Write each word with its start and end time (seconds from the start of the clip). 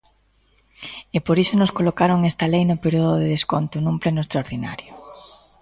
E 1.17 1.19
por 1.25 1.37
iso 1.43 1.55
nos 1.57 1.75
colocaron 1.77 2.27
esta 2.31 2.45
lei 2.53 2.63
no 2.67 2.81
período 2.83 3.13
de 3.21 3.27
desconto 3.35 3.75
nun 3.79 3.97
pleno 4.01 4.23
extraordinario. 4.23 4.91